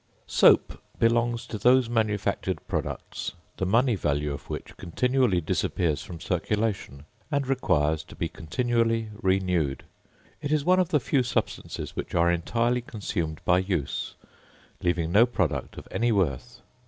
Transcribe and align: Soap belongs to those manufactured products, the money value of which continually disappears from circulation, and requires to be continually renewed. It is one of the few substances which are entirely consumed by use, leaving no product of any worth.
Soap 0.25 0.81
belongs 0.97 1.45
to 1.45 1.59
those 1.59 1.87
manufactured 1.87 2.59
products, 2.67 3.33
the 3.57 3.67
money 3.67 3.93
value 3.93 4.33
of 4.33 4.49
which 4.49 4.75
continually 4.75 5.39
disappears 5.39 6.01
from 6.01 6.19
circulation, 6.19 7.05
and 7.29 7.45
requires 7.45 8.03
to 8.05 8.15
be 8.15 8.27
continually 8.27 9.11
renewed. 9.21 9.83
It 10.41 10.51
is 10.51 10.65
one 10.65 10.79
of 10.79 10.89
the 10.89 10.99
few 10.99 11.21
substances 11.21 11.95
which 11.95 12.15
are 12.15 12.31
entirely 12.31 12.81
consumed 12.81 13.41
by 13.45 13.59
use, 13.59 14.15
leaving 14.81 15.11
no 15.11 15.27
product 15.27 15.77
of 15.77 15.87
any 15.91 16.11
worth. 16.11 16.61